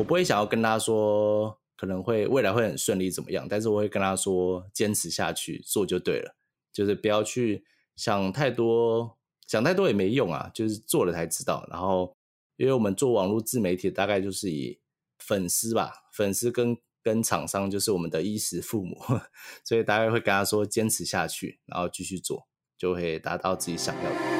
[0.00, 6.34] 我不会想要跟他说可能会未来会很顺利怎么样，但是我会跟他说坚持下去做就对了，
[6.72, 11.66] 就是不要去想太多，想太多也没用啊，就是做了才知道。
[11.70, 12.16] 然后，
[12.56, 14.80] 因为我们做网络自媒体，大概就是以
[15.18, 18.96] 粉丝吧，粉丝跟跟厂商就是我们的衣食父母，
[19.62, 22.46] 所以大概会跟他说坚持下去，然后继续做，
[22.78, 24.39] 就会达到自己想要的。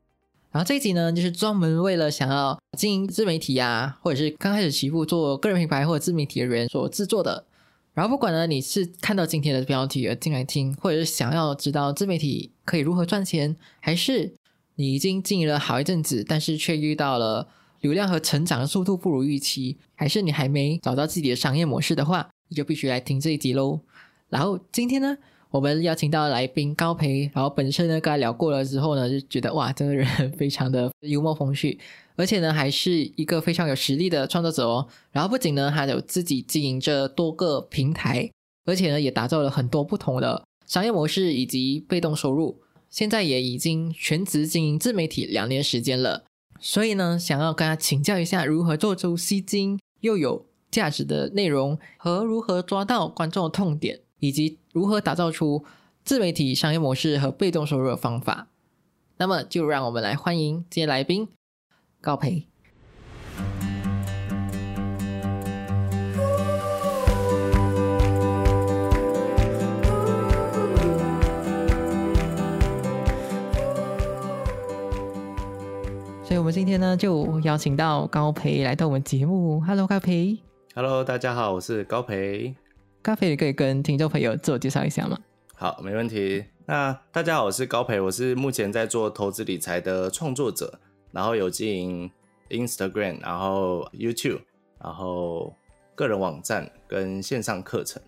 [0.51, 7.45] 然后这一集呢，就是专门为了想要经营自媒体啊，或者是刚开始起步做个人品牌或者自媒体的人所制作的。
[7.93, 14.33] 然后不管呢你是看到今天的标题而进来听，或者是想要知道自媒体可以如何赚钱，还是
[14.75, 17.47] 你已经经营了好一阵子，但是却遇到了
[17.79, 23.79] 流量和成长的速度不如预期，还是你还没找到自己的商业模式的话，你就必须来听这一集喽。
[24.27, 25.17] 然后今天呢，
[25.51, 31.77] 我们邀请到来宾高培，然后本身呢跟他聊过了之后呢，就觉得哇，这个人 非常的幽默风趣，
[32.15, 34.87] 而且呢还是一个非常有实力的创作者哦。
[35.11, 38.31] 然后不仅呢还有自己经营着多个平台，
[38.65, 42.61] 而且呢也打造了很多不同的商业模式以及被动收入。
[42.89, 46.23] 现在也已经全职经营自媒体两年时间了，
[46.61, 53.99] 所以呢想要跟他请教一下如何做出吸睛又有价值的内容，和如何抓到观众的痛点。
[54.21, 55.65] 以及如何打造出
[56.05, 58.47] 自媒体商业模式和被动收入的方法。
[59.17, 61.27] 那么，就让我们来欢迎今天来宾
[61.99, 62.47] 高培。
[76.23, 79.59] 所以，我们今天呢，就邀请到高培来到我们节目。
[79.61, 80.37] Hello，高培。
[80.75, 82.55] Hello，大家好，我是高培。
[83.03, 85.17] 高培，你可以跟听众朋友自我介绍一下吗？
[85.55, 86.45] 好，没问题。
[86.67, 90.79] 那大家好，我是高培，我是目前在做投资理财的创作者，
[91.11, 92.11] 然后有经营
[92.51, 94.41] Instagram，然后 YouTube，
[94.79, 95.51] 然后
[95.95, 97.99] 个人网站跟线上课程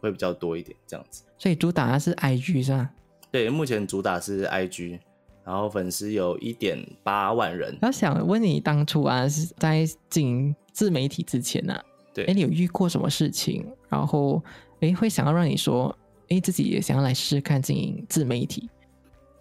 [0.00, 1.24] 会比较多一点，这样子。
[1.36, 2.88] 所以主打的是 IG 是吧？
[3.32, 5.00] 对，目前主打是 IG，
[5.44, 7.76] 然后粉丝有一点八万人。
[7.82, 11.84] 然后想问你，当初啊是在经营自媒体之前呢、啊？
[12.14, 13.66] 对，哎，你有遇过什么事情？
[13.90, 14.42] 然后，
[14.80, 15.94] 哎，会想要让你说，
[16.30, 18.70] 哎，自己也想要来试试看经营自媒体。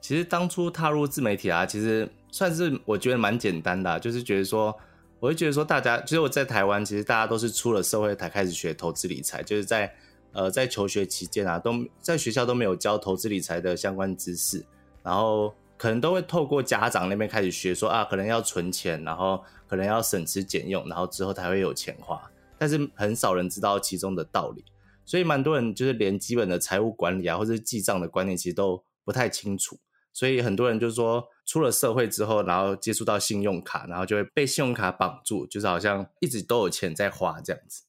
[0.02, 4.76] 其实当初踏入自媒体啊，其实算是我觉得蛮简单的、就是觉得说，
[5.20, 9.94] 我会觉得说，大家其实我在台湾，其实大家都是出了社会才开始学投资理财，就是在
[10.32, 14.66] 呃在求学期间啊，都在学校都没有教投资理财的相关知识，
[15.04, 22.20] 然后可能都会透过家长那边开始学说啊，可能要存钱，然后可能要省吃俭用，然后之后才会有钱花。
[22.60, 24.66] 但是很少人知道其中的道理，
[25.06, 29.80] 所以蛮多人就是连基本的财务管理啊，或者是记账的观念，其实都不太清楚。
[30.12, 37.84] 所以很多人就是说，出了社会之后，然后接触到信用卡，然后就会被信用卡绑住，就是好像一直都有钱在花这样子，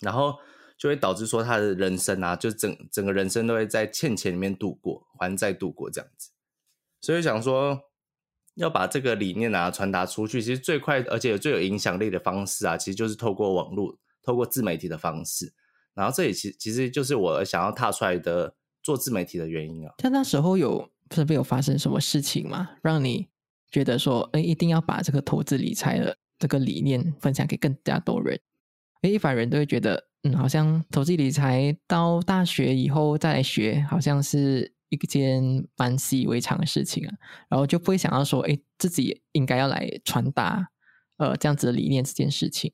[0.00, 0.36] 然后
[0.76, 6.30] 就会导致说他的人生啊，就整整个人生都会在欠钱里面度过，还债度过这样子。
[7.00, 7.80] 所以想说。
[8.54, 15.52] 要把这个理念啊传达出去，其实最快而且最有影响力的方式啊，其实就是透过网络、透过自媒体的方式。
[15.92, 19.94] 然后这也其其实就是我想要踏出来的做自媒体的原因啊。
[19.98, 22.70] 像那时候有身边有发生什么事情吗？
[22.82, 23.28] 让你
[23.70, 28.38] 觉得说，哎，一定要把这个投资理财的这个理念分享给更加多人？
[29.02, 34.72] 哎，一般人都会觉得，嗯，好像投资理财到大学以后再来学，好像是。
[34.88, 37.12] 一件蛮习以为常的事情啊，
[37.48, 40.68] 然后就不会想要说，哎，自己应该要来传达
[41.16, 42.72] 呃这样子的理念这件事情。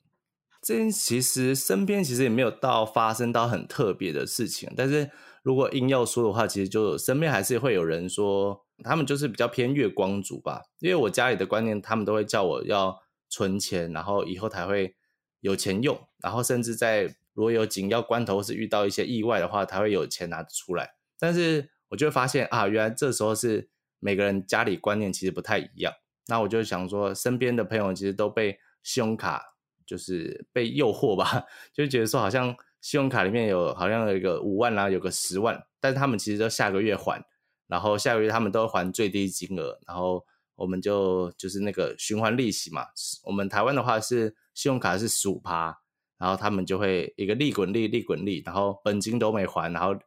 [0.62, 5.10] 这件其实身边其实也没有到发生到很特别的事情，但是
[5.42, 10.64] 如果硬要说的话，其实就身边还是会有人说，他们就是比较偏月光族吧。
[10.80, 14.94] 因为我家里的观念，他们都会叫我要存钱，然后以后才会
[15.40, 20.90] 有钱用，然后甚至在如果有紧要关头或是遇到一些意外的话，才会有钱拿出来。
[21.18, 23.68] 但是我就会发现啊，原来这时候是
[24.00, 25.92] 每个人家里观念其实不太一样。
[26.26, 31.44] 那我就想说，身边的朋友其实都被信用卡就是被诱惑吧，
[31.74, 37.22] 就觉得说好像信用卡里面有好像有一个五万啦、啊，有个十万，但是他们其实都下个月还，
[37.66, 42.86] 然后下个月他们都还最低金额，然后我们就就是那个循环利息嘛。
[43.24, 45.76] 我们台湾的话是信用卡是十五趴，
[46.16, 49.98] 然后他们就会一个利滚利，利滚利，然后本金都没还，然后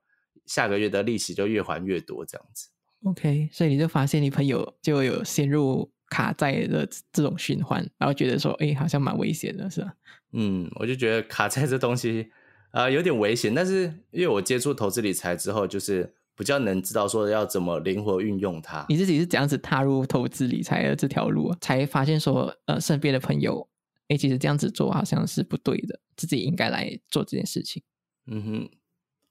[0.46, 2.70] 下个月的利息就越还越多这样子。
[3.04, 9.94] OK，所以你就发现你朋友就有陷入卡债的这种循环，然后觉得说，哎，好像蛮危险的，是吧？
[10.32, 12.30] 嗯，我就觉得卡债这东西
[12.72, 18.86] 啊、呃有点危险，但是因为我接触投资理财之后，就是比较能知道说要怎么灵活运用它。
[18.90, 23.68] 你自己是怎样子踏入投资理财的这条路，才发现说，呃，身边的朋友，
[24.08, 27.84] 哎，其实这样子做好像是不对的，自己应该来做这件事情。
[28.28, 28.70] 嗯哼，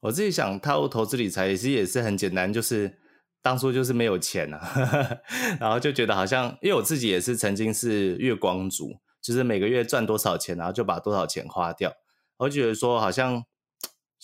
[0.02, 2.98] 我自己想踏入投资理财，其实也是很简单，就是
[3.40, 5.20] 当初就是没有钱啊，
[5.58, 11.92] 然后就觉得好像，因为我自己也是曾经是月光族，就是每个月赚多少钱，然后就把多少钱花掉，
[12.36, 13.44] 我觉得说好像。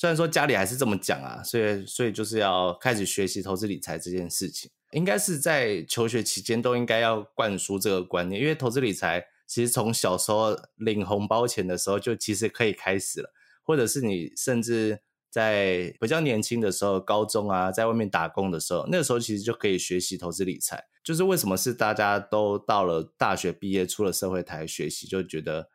[0.00, 13.32] 虽然说家里还是这么讲啊，所以所以就是要开始学习投资理财这件事情，应该是在求学期间都应该要灌输这个观念，因为投资理财其实从小时候领红包钱的时候就其实可以开始了，
[13.64, 15.00] 或者是你甚至
[15.38, 20.85] 在比较年轻的时候，高中啊，在外面打工的时候，那个时候其实就可以学习投资理财。
[21.05, 25.69] 就是为什么是大家都到了大学毕业出了社会才学习，就觉得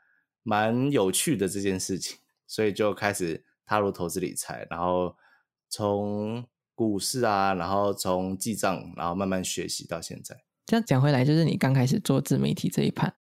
[0.44, 3.46] 蛮有趣的这件事情，所以就开始。
[3.66, 5.16] 踏入投资理财，然后
[5.70, 6.44] 从
[6.76, 10.36] 股市啊，然后从记账，然后慢慢学习到现在。
[10.66, 13.16] 这样讲回来，就是你刚开始做自媒体这一盘，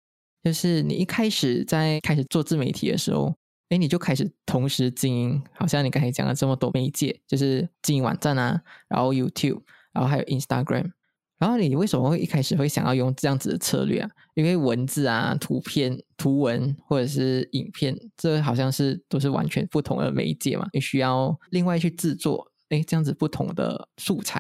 [0.43, 3.35] 就是你一开始在开始做自媒体的时候，
[3.71, 9.61] 哎，你就开始同时经营，好像你刚才讲了这么多媒介，就是经营网站啊，然后 YouTube，
[9.93, 10.91] 然后还有 Instagram。
[11.39, 14.09] 然后你为什么会一开始会想要用这样子的策略啊？
[14.33, 24.37] 因为文字啊、图片、图文或者是影片，这好像是都是完全不同的媒介嘛，你需要另外去制作，哎，这样子不同的素材。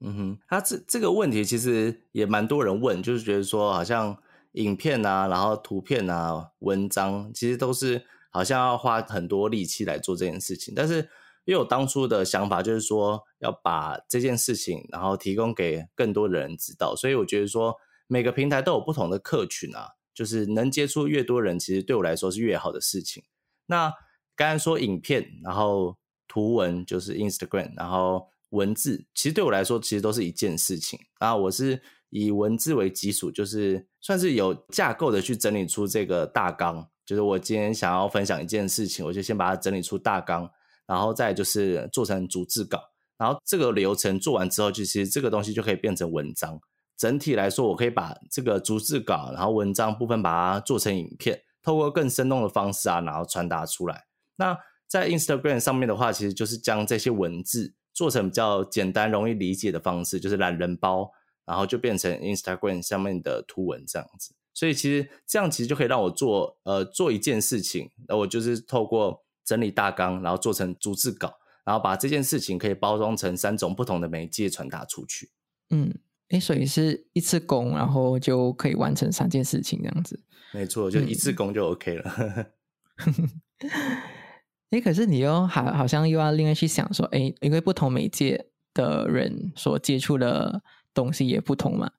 [0.00, 4.14] 嗯哼，他这这个问题其实也蛮多人问，就是觉得说好像
[4.52, 8.04] 影片啊，然后图片啊、文章，其实都是
[8.36, 11.08] 好像要花很多力气来做这件事情，但是。
[11.46, 17.76] 因为我当初的想法就是说，要把这件事情，然后提供给更多的人知道，所以我觉得说，
[18.08, 23.22] 每个平台都有不同的客群啊，就是能接触越多人，其实对我来说是越好的事情。
[23.66, 23.92] 那
[24.34, 25.96] 刚才说影片，然后
[26.26, 30.98] 图文就是 Instagram，然后文字，其实对我来说其实都是一件事情。
[31.20, 31.80] 然后我是
[32.10, 40.50] 以文字为基础，就是算是有架构的去整理出这个大纲，就是我今天想要分享一件事情，我就先把它整理出大纲。
[40.88, 42.80] 然后再就是做成逐字稿，
[43.18, 46.60] 然后这个流程做完之后，就其实这个东西就可以变成文章。
[46.96, 54.04] 整体来说，我可以把这个逐字稿，然后文章部分把它做成影片，透过更生动的方式啊，然后传达出来。
[54.36, 54.56] 那
[54.86, 61.10] 在 Instagram 上面的话，其实就是将这些文字做成比较简单、容易理解的方式，就是懒人包，
[61.44, 64.36] 然后就变成 Instagram 上面的图文这样子。
[64.56, 69.22] 所以其实这样其实就可以让我做呃做一件事情，那我就是透过。
[69.46, 75.30] 整理大纲，然后做成逐字稿，然后把这件事情可以包装成三种不同的媒介传达出去。
[75.70, 75.94] 嗯，
[76.30, 80.18] 哎，所以是一次工，然后就可以完成三件事情这样子。
[80.52, 82.46] 没错，就一次工就 OK 了。
[84.70, 90.60] 哎，可是你又好，好像又要另外去想说，哎，因为不同媒介的人所接触的
[90.92, 91.92] 东西也不同嘛。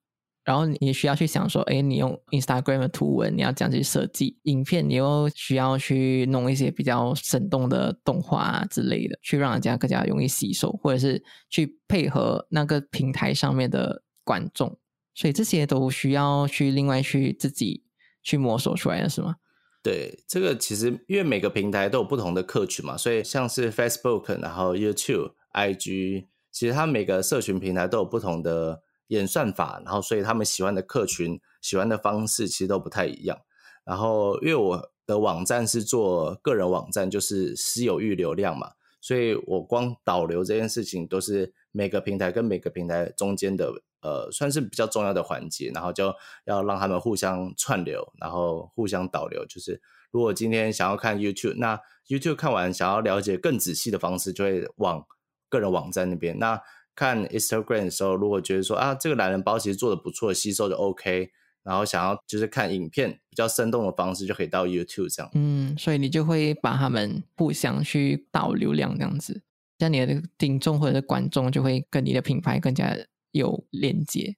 [0.47, 14.79] 然后你需要去想说，哎，你用 Instagram 的图文，你要这样去设计影片，你又需要去弄一些比较生动的动画之类的，去让人家更加容易吸收，或者是去配合那个平台上面的观众，
[15.13, 17.83] 所以这些都需要去另外去自己
[18.23, 19.35] 去摸索出来的是吗？
[19.83, 28.83] 对，这个其实因为每个平台都有不同的客群嘛，所以像是 Facebook，然后 YouTube、IG，其实它每个社群平台都有不同的。
[29.07, 33.37] 演算法，然后所以他们喜欢的客群、喜欢的方式其实都不太一样。
[33.85, 43.71] 然后因为我的网站是做个人网站，就是私有域流量嘛，所以我光导流这件事情都是每个平台跟每个平台中间的
[44.01, 45.71] 呃，算是比较重要的环节。
[45.73, 49.45] 然后就要让他们互相串流，然后互相导流。
[49.45, 55.05] 就是如果今天想要看 YouTube，那 YouTube 看完想要了解更仔细的方式，就会往
[55.47, 56.37] 个人网站那边。
[56.39, 56.61] 那
[56.97, 61.29] 看 Instagram 的时候，如果觉得说啊，这个懒人包其实做的不错，吸收就 OK，
[61.63, 65.31] 然后想要就是看影片比较生动的方式，就可以到 YouTube 这样。
[65.35, 69.43] 嗯，所以你就会把他们互相去导流量这样子，
[69.77, 72.97] 像你的听众或者是观众就会跟你的品牌更加
[73.31, 74.35] 有连接。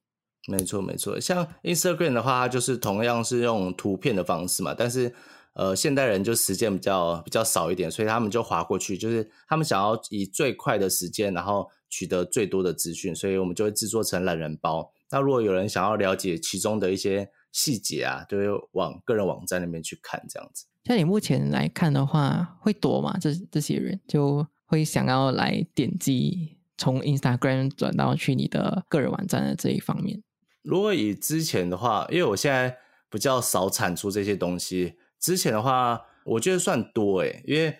[0.49, 1.17] 没错，没错。
[1.17, 5.13] 像 Instagram 的话，它就是同样是用图片的方式嘛，但是
[5.59, 14.89] 呃，现代人就时间比较比较少一点，所以他们就划过去，就是他们想要以最快的时间，然后取得最多的资讯，所以我们就会制作成懒人包。
[15.11, 20.65] 那如果有人想要了解其中的一些细节啊，就会往个人网站那边去看这样子。
[20.85, 23.17] 像你目前来看的话，会多吗？
[23.19, 30.23] 这这些人就会想要来点击从 Instagram 转到去你的个人网站的这一方面。
[30.61, 32.77] 如果以之前的话，因为我现在
[33.09, 37.77] 比较少产出这些东西，之前的话，我觉得算多诶，因为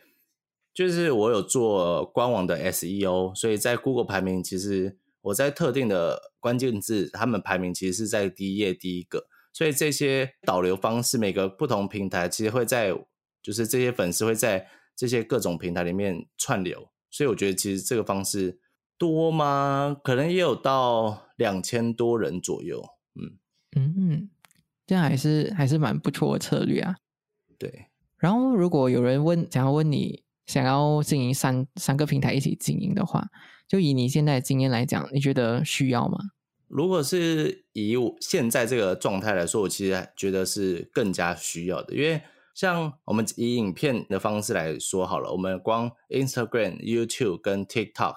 [0.73, 12.91] 就是我有做官网的 SEO，所以在 Google 排名，其实我在特定的关键字，他们排名其实是在第一页第一个，所以这些导流方式，每个不同平台其实会在，
[13.41, 18.59] 就是这些粉丝会在这些各种平台里面串流，所以我觉得其实这个方式
[18.97, 19.97] 多吗？
[20.03, 22.83] 可能也有到两千多人左右，
[23.15, 24.29] 嗯嗯，
[24.85, 26.95] 这样还是还是蛮不错的策略啊。
[27.59, 27.85] 对。
[28.17, 33.29] 然后如果有人问，想要问你想要经营三三个平台一起经营的话，
[33.67, 36.17] 就以你现在的经验来讲，你觉得需要吗？
[36.67, 42.21] 如果是以我现在这个状态来说，我其实觉得是更加需要的，因为
[42.53, 48.15] 像我们以影片的方式来说好了，我们光 Instagram、YouTube 跟 TikTok，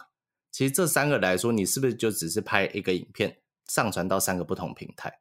[0.51, 5.21] 其实这三个来说，你是不是就只是拍一个影片上传到三个不同平台？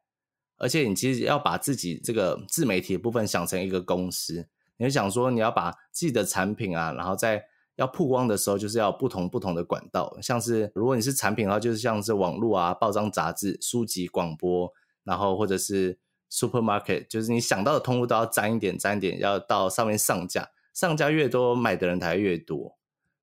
[0.62, 15.98] 而且你其实要把自己这个自媒体的部分想成一个公司，你想说你要把自己的产品啊，然后在要曝光的时候，就是要不同不同的管道，像是如果你是产品的话，就是像是网络啊、报章、杂志、书籍、广播，然后或者是
[16.30, 22.78] supermarket，就是你想到的通路都要沾一点、沾一点，要到上面上架，上架越多，买的人才越多。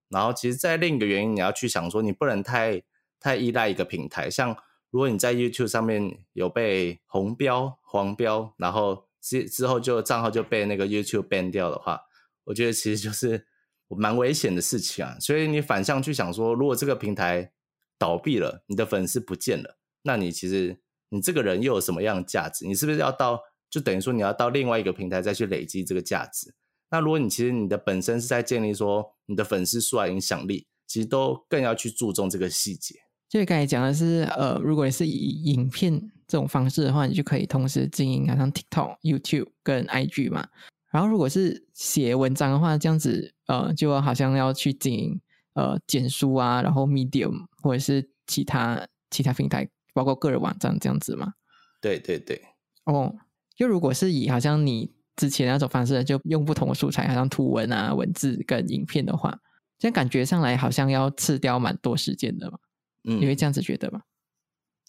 [0.10, 2.84] 然后其实，在另一个原因，你要去想说，你不能太
[3.17, 4.58] 太依赖一个平台，像。
[4.91, 12.01] 如果你在 YouTube 上面有被红标、黄标，然后之之后就账号就被那个 YouTube ban 掉的话，
[12.46, 13.46] 我觉得其实就是
[13.88, 15.17] 蛮危险的事情啊。
[15.19, 17.51] 所以你反向去想说，如果这个平台
[17.98, 20.79] 倒闭了，你的粉丝不见了，那你其实
[21.10, 22.65] 你这个人又有什么样的价值？
[22.65, 26.55] 你是不是要到就等于说你要到另外一个平台再去累积这个价值？
[26.89, 32.96] 那如果你其实你的本身是在建立说你的粉丝数啊、影响力，其实都更要去注重这个细节。
[33.30, 35.94] 就刚才讲的是，呃，如果你是以影片
[36.28, 40.48] 这种方式的话，你就可以同时经营，好像 TikTok、YouTube 跟 IG 嘛。
[40.92, 45.22] 然后如果是写文章的话，这样子，呃，就好像要去经营，
[45.54, 51.34] 呃，简书啊，然后 Medium 或者是其他其他平台，包括个人网站这样子嘛。
[51.80, 52.42] 对对对。
[52.86, 53.16] 哦，
[53.56, 59.40] 就如果是以好像你之前那种方式，就用不同的素材，好像图文啊、文字跟影片的话，
[59.78, 62.58] 这样感觉上来好像要吃掉蛮多时间的嘛。
[63.01, 64.03] 你会这样子觉得吗？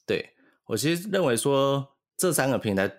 [0.06, 0.34] 对
[0.66, 2.92] 我其实认为说这三个平台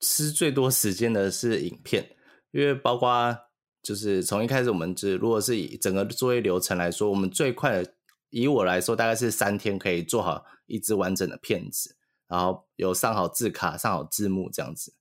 [0.00, 2.16] 吃最多时间的是影片，
[2.50, 3.36] 因为包括
[3.82, 7.94] 就是从一开始我们只如果是以整个作业流程来说，我们最快的
[8.28, 11.96] 以我来说大概是三天可以做好一支完整的片子，
[12.28, 14.94] 然后有上好字卡、上好字幕这样子，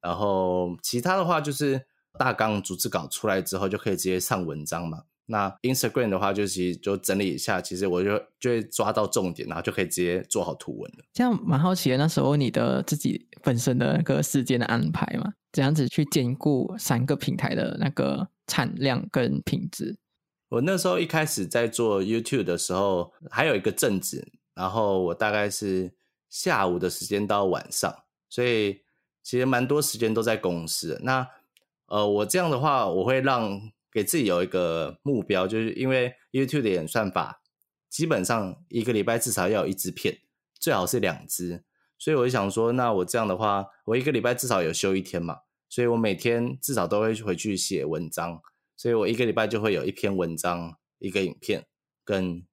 [0.00, 1.86] 然后其他的话就是
[2.18, 5.04] 大纲、组织稿出来之后就可以直接上文章嘛。
[5.26, 11.04] 那 Instagram 的话，就其实就整理一下，其实我就就会抓到重点，然后就可以直接做好图文了。
[11.14, 19.96] 这样蛮好奇的，那时候你的自己本身的那个时间的安排嘛，怎样子去兼顾三个平台的那个产量跟品质？
[20.50, 25.94] 我那时候一开始在做 YouTube 的时候，还有一个正职，然后我大概是
[26.28, 27.90] 下午的时间到晚上，
[28.28, 28.82] 所以
[29.22, 31.00] 其实蛮多时间都在公司。
[31.02, 31.26] 那
[31.86, 33.72] 呃，我这样的话，我会让。
[33.94, 37.40] 给自己有一个目标，就是因为 YouTube 的演算法，
[37.88, 40.18] 基本上一个礼拜至少要有一支片，
[40.58, 41.64] 最好是两支。
[41.96, 48.42] 所以我就想说，那我这样的话，我一个礼拜至少有休一天嘛，所以我每天至少都会回去写文章，
[48.76, 51.66] 所以我一个礼拜就会有一篇文章、一个影片
[52.04, 52.44] 跟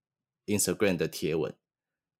[0.46, 1.54] Instagram 的贴文。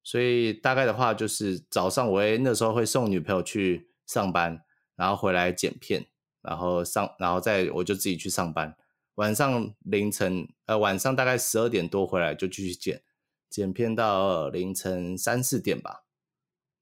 [0.02, 4.64] 所以大概的话，就是早上我会那时候会送女朋友去上班，
[4.96, 6.08] 然后回来剪片，
[6.42, 8.76] 然后上，然后再我就自己去上班。
[9.16, 13.02] 晚上凌晨，呃，晚上大概十二点多回来就继续剪，
[13.50, 16.04] 剪片到凌晨三四点吧。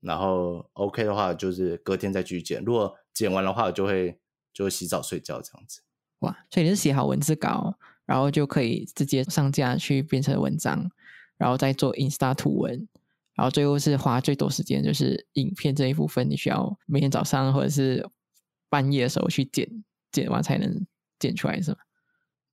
[0.01, 2.65] 然后 OK 的话，就是隔天再继续剪。
[2.65, 4.19] 如果剪完的话，我就会
[4.53, 5.83] 就会洗澡睡觉这样子。
[6.21, 7.75] 哇，所以你是写好文字稿，
[8.07, 10.91] 然后就可以直接上架去变成文章，
[11.37, 12.89] 然后再做 Insta 图文，
[13.35, 18.09] 然后最后是花最多时间就是影片这一部分，你需要每天早上或者是
[18.69, 19.69] 半夜的时候去剪，
[20.13, 20.87] 剪完才能
[21.19, 21.79] 剪出来，是吗？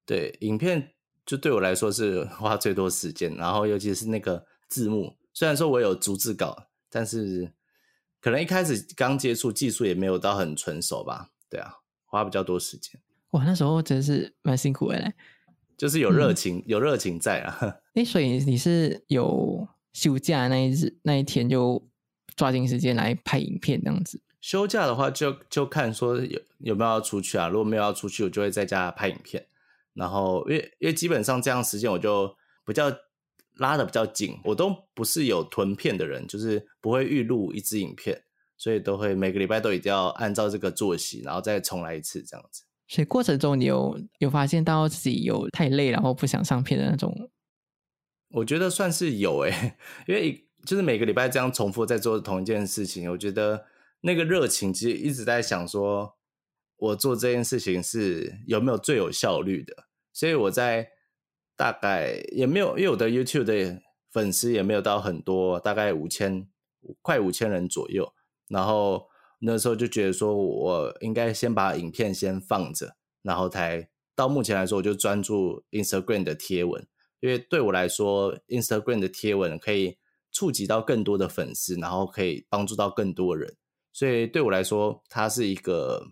[0.07, 0.93] 对，影片
[1.25, 7.51] 就对我来说是 花最多时间，然后尤其是那个字幕，虽然说我有逐字稿，但是
[8.21, 11.29] 可能一开始刚接触技术也没有到很纯熟吧。
[11.49, 12.99] 对啊，花比较多时间。
[13.31, 15.13] 哇，那时候真是蛮辛苦的嘞。
[15.75, 17.77] 就是有热情，有热情在啊。
[17.93, 21.85] 哎，所以你是有休假那一日那一天就
[22.35, 24.21] 抓紧时间来拍影片这样子。
[24.39, 27.49] 休假的话，就就看说有有没有要出去啊。
[27.49, 29.45] 如果没有要出去，我就会在家拍影片。
[29.97, 32.33] 然后，因为因为基本上这样时间我就
[32.65, 32.95] 比较
[33.55, 38.23] 拉的比较紧，我都不是有囤片的人，就是不会预录一支影片，
[38.55, 42.63] 所以都会每个礼拜都一定要按照这个作息，然后再重来一次这样子。
[42.87, 47.31] 所以过程中你有有发现到自己有太累，然后不想上片的那种？
[48.29, 49.77] 我觉得算是有诶，
[50.07, 53.65] 因为就是每个礼拜这样重复在做同一件事情，我觉得
[54.01, 56.15] 那个热情其实一直在想说，
[56.75, 59.86] 我做这件事情是有没有最有效率的。
[60.17, 60.89] 所以我在
[61.55, 63.81] 大概也没有，因为我的 YouTube 的
[64.11, 66.47] 粉丝也没有到很多，大概五千
[67.01, 68.13] 快五千人左右，
[68.47, 69.07] 然后。
[69.39, 76.87] 那时候就觉得说，我应该先把影片先放着，然后才到目前来说，我就专注 Instagram 的贴文，
[77.19, 79.99] 因为对我来说，Instagram 的贴文可以
[80.31, 83.55] 触及到更多的粉丝，然后可以帮助到更多人，
[83.93, 86.07] 所以对我来说，它是一个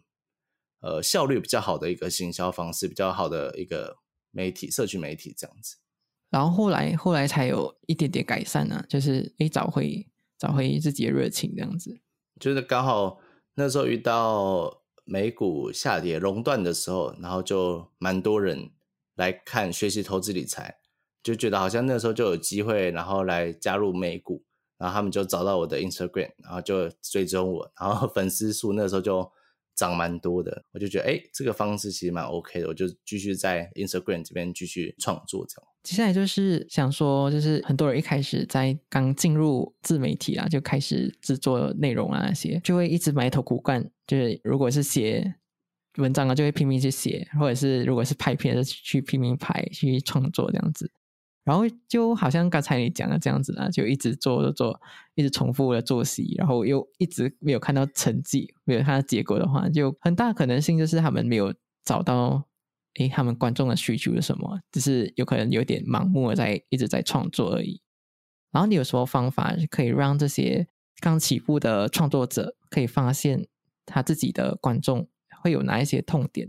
[0.86, 3.98] 呃效率比较好的一个行销方式，比较好的一个
[4.30, 5.78] 媒体社区媒体这样子。
[6.30, 12.00] 然后后来后来才有一点点改善呢，就是诶找回找回自己的热情这样子。
[12.40, 13.20] 就是刚好
[13.56, 18.70] 那时候遇到美股下跌熔断的时候，然后就蛮多人
[19.16, 20.78] 来看学习投资理财，
[21.24, 24.44] 就觉得好像那时候就有机会，然后来加入美股，
[24.78, 29.32] 然后他们就找到我的 Instagram，然后就追踪我，然后粉丝数那时候就。
[29.76, 35.68] 涨蛮多的，我就觉得哎，这个方式其实蛮 OK 的，我就继续在 Instagram 这边继续创作这样。
[35.84, 45.36] 接下来就是想说，就是很多人一开始在刚进入自媒体啊，就开始制作内容啊那些，就会一直埋头苦干，就是如果是写
[45.98, 50.90] 文章啊，就会拼命去写，或者是如果是拍片，就去拼命拍去创作这样子。
[51.46, 54.82] 然后就好像刚才你讲的这样子啊，就一直做做做，
[55.14, 61.54] 一直重复的作息，然后又一直没有看到成绩，没有看到结果的话，就很大可能性就是他们没有
[61.84, 62.48] 找到，
[62.96, 67.80] 诶，他们观众的需求是什么，只是有可能有点盲目的在一直在创作而已。
[68.52, 70.68] 然后你有什么方法可以让这些
[71.00, 73.48] 刚起步的创作者可以发现
[73.86, 75.08] 他自己的观众
[75.44, 76.48] 会有哪一些痛点？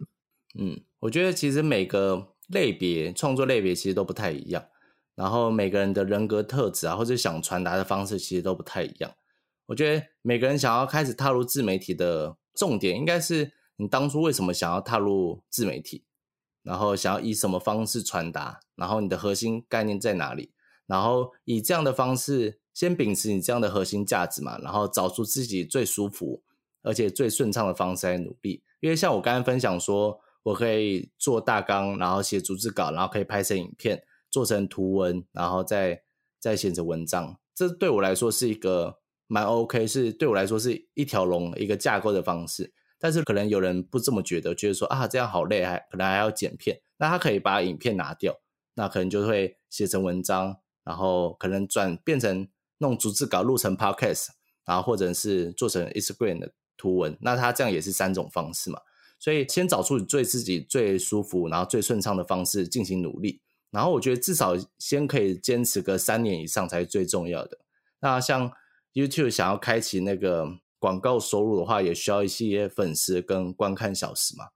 [0.59, 4.65] 嗯，我觉得其实每个类别创作类别其实都不太一样。
[5.17, 9.11] 然后每个人的人格特质啊，或者想传达的方式，其实都不太一样。
[9.67, 16.05] 我觉得每个人想要开始踏入自媒体的重点，应该是你当初为什么想要踏入自媒体，
[16.63, 20.53] 然后想要以什么方式传达，然后你的核心概念在哪里，
[20.87, 26.43] 然后以这样的方式先秉持你这样的核心价值嘛，然后找出自己最舒服
[26.83, 28.63] 而且最顺畅的方式来努力。
[28.81, 34.05] 因为像我刚才分享说，我可以做大纲，然后写逐字稿，然后可以拍成影片。
[34.37, 36.03] 做成图文，然后再
[36.39, 42.75] 再写成文章，这对我来说是一个蛮 OK，是对我来说是一条龙一个架构的方式。
[42.99, 46.83] 但是可能有人不这么觉得，觉得说啊这样好累，还可能还要剪片。
[46.99, 48.39] 那他可以把影片拿掉，
[48.75, 52.47] 那可能就会写成文章，然后可能转变成
[52.77, 54.27] 弄逐字稿录成 Podcast，
[54.67, 57.17] 然后或者是做成 Instagram 的图文。
[57.23, 58.81] 那他这样也是三种方式嘛。
[59.19, 63.41] 所以先找出你最自己最舒服，然后最顺畅的方式进行努力。
[63.71, 67.59] 然后我觉得至少先可以坚持个三年以上才是最重要的。
[68.01, 68.51] 那像
[68.95, 70.47] YouTube 想要开启那个
[70.79, 74.47] 广告收入的话，也需要一些粉丝跟观看小时嘛。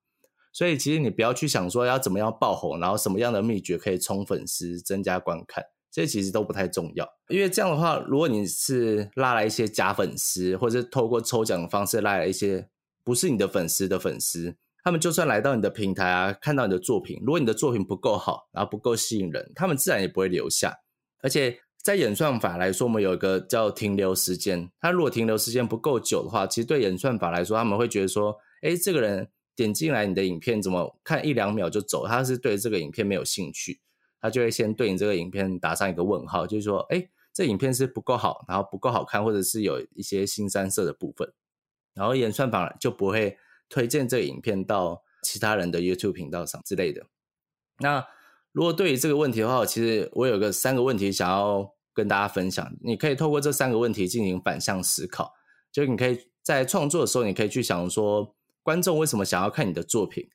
[0.52, 7.08] 所以其实你不要去想说要怎么样爆红，然后什么样的秘诀可以冲粉丝、增加观看，这其实都不太重要。
[7.28, 12.68] 因为这样的话，如果你是拉来一些假粉丝，或者透过抽奖的方式拉来一些
[13.04, 14.56] 不是你的粉丝的粉丝。
[14.82, 20.80] 他们就算来到你的平台啊，看到你的作品，如果你的作品不够好，然后不够吸引人，他们自然也不会留下。
[21.22, 24.70] 而且在演算法来说，我们有一个叫停留时间。
[24.80, 32.06] 他如果停留时间不够久的话，其实对演算法来说，他们会觉得说，哎，这个人点进来你的影片，怎么看一两秒就走？
[32.06, 33.80] 他是对这个影片没有兴趣，
[34.20, 41.30] 他就会先对你这个影片打上一个问号，就是说，哎，这影片是不够好，然后不够好看，或者是有一些新三色的部分，
[41.94, 43.36] 然后演算法就不会。
[43.70, 47.06] 推荐这个影片到其他人的 YouTube 频道上之类的。
[47.78, 48.06] 那
[48.52, 52.76] 如果对于这个问题的话，其实我有个三个问题想要跟大家分享。
[52.82, 55.32] 你可以透过这三个问题进行反向思考，
[55.72, 60.28] 就你可以在创作的时候，你可以去想说，观众为什么想要看你的作品？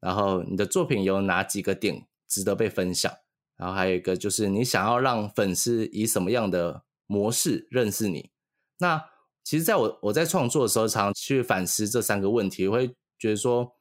[0.00, 3.12] 然后你的作品有哪几个点值得被分享？
[3.56, 8.30] 然后还有一个就是你想要让粉丝以什么样的模式认识你？
[8.78, 9.09] 那
[9.42, 13.72] 其实，在我我在创作的时候，常去反思这三个问题，会觉得说，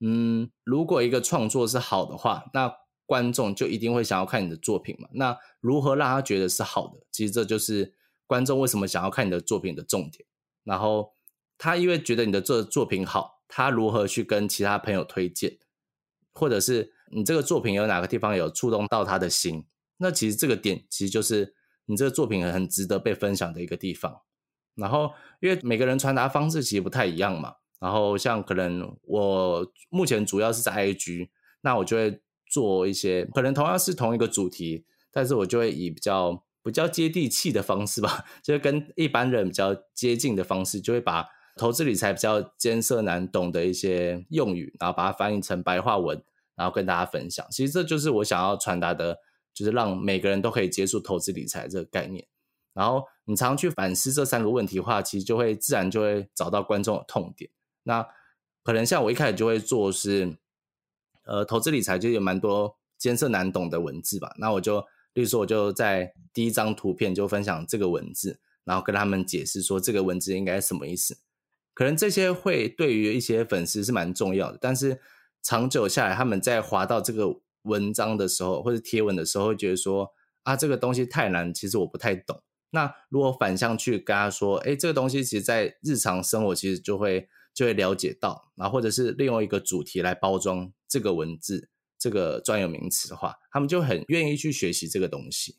[0.00, 2.72] 嗯，如果一个创作是好的话，那
[3.04, 5.08] 观众就一定会想要看你的作品嘛。
[5.12, 7.06] 那如何让他觉得是好的？
[7.10, 7.94] 其实这就是
[8.26, 10.26] 观众为什么想要看你的作品的重点。
[10.64, 11.14] 然后
[11.56, 15.58] 他因为觉得你的这作品好，他如何去跟其他朋友推荐，
[16.32, 19.66] 或者是你这个作品有哪个地方有触动到他的心？
[19.96, 21.54] 那其实这个点其实就是
[21.86, 24.22] 你这个作品很值得被分享的一个地方。
[24.78, 27.54] 然后，因为每个人传达方式其实不太一样嘛。
[27.80, 31.28] 然后，像可能我目前主要是在 IG，
[31.60, 46.20] 那我就会做一些可能同样是同一个主题，但是我就会以比较比较接地气的方式吧， 就是跟一般人比较接近的方式，就会把投资理财比较艰涩难懂的一些用语，然后把它翻译成白话文，
[46.56, 47.46] 然后跟大家分享。
[47.50, 49.18] 其实这就是我想要传达的，
[49.54, 52.26] 就是让每个人都可以接触投资理财这个概念。
[52.74, 57.50] 然后你常去反思这三个问题的话，其实就会自然就会找到观众的痛点。
[57.82, 58.02] 那
[58.64, 60.38] 可能像我一开始就会做是，
[61.24, 64.34] 呃，投资理财就有蛮多艰涩难懂的文字吧。
[64.38, 64.80] 那我就，
[65.12, 71.18] 例如说，我就在第一张图片就分享这个文字，然后跟他们解释说这个文字应该什么意思。
[71.74, 75.02] 可能这些会对于一些粉丝是蛮重要的，但是
[75.42, 80.14] 长久下来，他们在滑到这个文章的时候或者贴文的时候，会觉得说
[80.44, 82.42] 啊，这个东西太难，其实我不太懂。
[82.70, 95.56] 那如果反向去跟他说，哎，这个东西其实，在日常生活其实就会就会了解到，然后或者是利用一个主题来包装这个文字、这个专有名词的话，他们就很愿意去学习这个东西。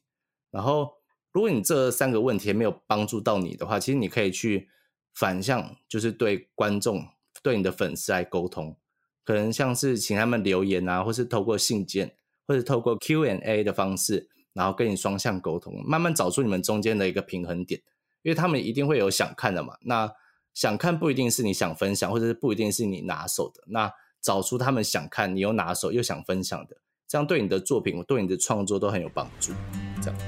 [0.52, 0.93] 然后，
[1.32, 4.69] 如果你这三个问题没有帮助到你的话，其实你可以去
[5.13, 7.08] 反向，就是对观众、
[7.41, 8.78] 对你的粉丝来沟通，
[9.26, 12.15] 可能像是请他们留言啊，或是透过信件，
[12.48, 14.30] 或者透过 Q&A 的方式。
[14.54, 17.82] 然后跟你双向沟通，慢慢找出你们中间的一个平衡点，
[18.24, 19.76] 因为他们一定会有想看的嘛。
[19.82, 20.12] 那
[20.54, 23.64] 想看不一定是你想分享，或者是不一定是你拿手的。
[23.68, 29.54] 那找出他们想看，你又拿手又想分享的，这样对你的作品、对你的创作都很有帮助。
[30.02, 30.20] 这样。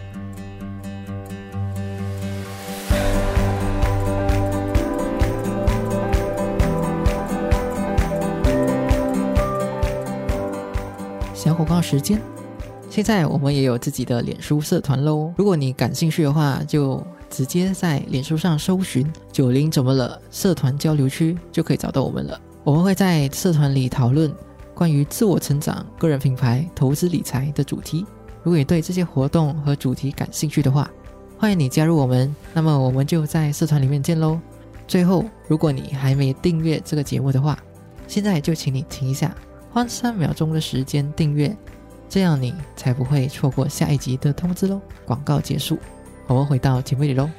[11.34, 12.22] 小广告时间。
[12.92, 22.38] 现在我们也有自己的脸书社团喽，如果你感兴趣的话，就直接在脸书上搜寻“九零怎么了”社团交流区，就可以找到我们了。
[22.66, 24.30] 我们会在社团里讨论
[24.74, 28.06] 关于自我成长、个人品牌、投资理财的主题。
[28.44, 30.92] 如果你对这些活动和主题感兴趣的话，
[31.38, 32.36] 欢迎你加入我们。
[32.54, 34.38] 那么我们就在社团里面见喽。
[34.86, 37.58] 最后，如果你还没订阅这个节目的话，
[38.06, 39.34] 现在就请你停一下，
[39.72, 41.56] 花三秒钟的时间订阅。
[42.12, 44.82] 这样你才不会错过下一集的通知喽。
[45.06, 45.80] 广告结束，
[46.28, 47.30] 我们回到节目里喽。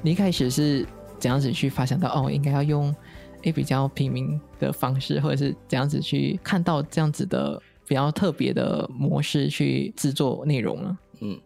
[0.00, 0.86] 你一开始是
[1.18, 2.94] 怎样子去发想到哦，应该要用？
[3.44, 10.98] 也比较平民的方式，或者是怎样子去看到这样子的比较特别的模式去制作内容呢？
[11.20, 11.38] 嗯，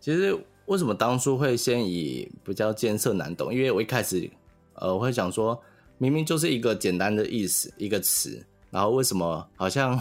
[0.00, 3.54] 其实为什么当初会先以比较艰涩难懂？
[3.54, 4.30] 因为我一开始
[4.74, 5.58] 呃，我会想说，
[5.96, 10.00] 明明就是一个简单的意思一个词，然后为什么好像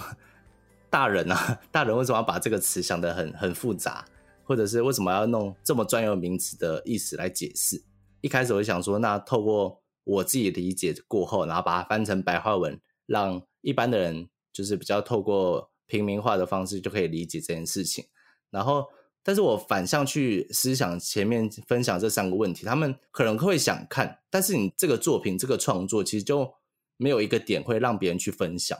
[0.89, 4.04] 大人啊，大人为什么要把这个词想得很很复杂，
[4.43, 7.82] 或者是为什么要弄这么专有名词的意思来解释？
[8.21, 18.06] 一开始我就想说，那透过我自己理解过后，然后把它翻成白话文，让一般的人就是比较透过平民化的方式就可以理解这件事情。
[18.50, 18.86] 然后，
[19.22, 26.54] 但是我反向去思想前面分享这三个问题，他们可能会想看，但是你这个作品这个创作其实就
[26.96, 28.80] 没有一个点会让别人去分享，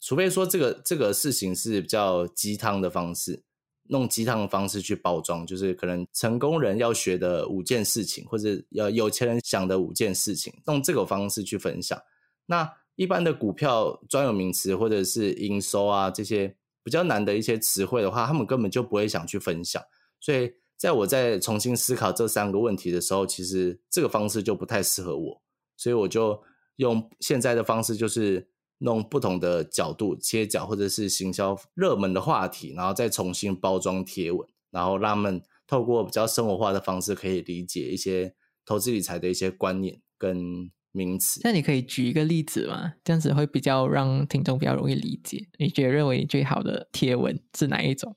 [0.00, 3.42] 除非说这个这个事情是比较鸡汤的方式。
[3.90, 12.00] 弄鸡汤的方式去包装，就是可能成功人要学的五件事情，或者要有钱人想的五件事情，用这个方式去分享。
[12.46, 19.82] 那一般的股票专有名词或者是营收啊这些比较难的一些词汇的话，他们根本就不会想去分享。
[20.20, 25.42] 所以在我在重新思考这三个问题的时候，其实这个方式就不太适合我，
[25.76, 26.40] 所以我就
[26.76, 28.49] 用现在的方式，就是。
[28.82, 41.42] 弄不同的角度切角，或者是行销热门的话题，然后再重新包装贴文，然后让他们透过比较生活化的方式，可以理解一些投资理财的一些观念跟名词。
[41.44, 42.94] 那你可以举一个例子吗？
[43.04, 45.46] 这样子会比较让听众比较容易理解。
[45.58, 48.16] 你觉得认为最好的贴文是哪一种？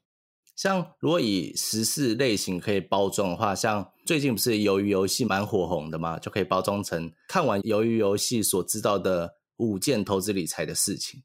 [0.56, 9.36] 像如果以时事类型可以包装的话，像最近不是鱿鱼游戏蛮火红的嘛，就可以包装成看完鱿鱼游戏所知道的。
[9.64, 11.24] 五件投资理财的事情，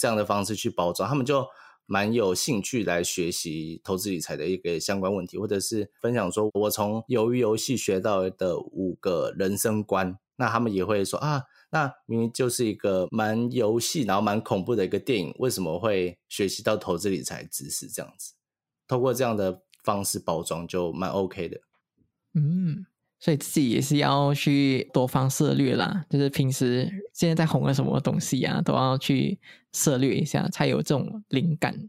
[0.00, 1.46] 这样的方式去包装，他们就
[1.84, 17.86] 蛮有兴趣来学习投资理财的一个相关问题，或者是分享说我从鱿鱼游戏学到的五个人生观，那他们也会说啊，那明明就是一个蛮游戏，然后蛮恐怖的一个电影，为什么会学习到投资理财知识？
[17.88, 18.32] 这样子，
[18.88, 21.60] 通过这样的方式包装就蛮 OK 的。
[22.34, 22.86] 嗯。
[23.18, 29.38] 所以自己也是要去多方涉略啦，就是平时现在在红了什么东西啊，都要去
[29.72, 31.88] 涉略一下，才有这种灵感。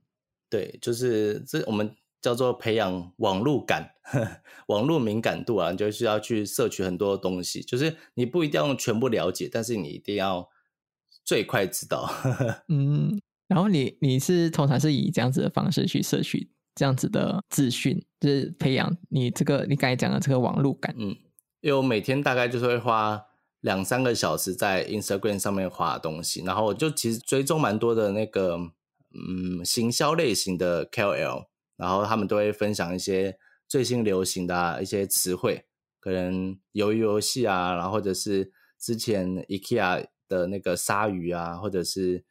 [0.49, 3.91] 对，就是这我们叫做培养网络感、
[4.67, 7.61] 网络敏感度啊，就需要去摄取很多东西。
[7.61, 10.49] 就是你不一定要全部了解，但是你一定要
[11.25, 12.09] 最快知道。
[12.69, 16.49] 嗯，然后你你是通常是以这样子的方式去摄取。
[16.79, 20.95] 这样子的资讯，就是培养你这个你刚才讲的这个网络感。
[20.97, 21.15] 嗯，
[21.61, 23.21] 因为我每天大概就是会花
[23.61, 28.57] 两三个小时在 Instagram 上面画东西，然后我就其实追踪蛮多的那个
[29.13, 35.65] 嗯行销类型的 KOL，然后他们都会分享一些最新流行的一些词汇，
[35.99, 42.25] 可能鱿鱼游戏啊，然后或者是之前 IKEA 的那个鲨鱼啊，或者是。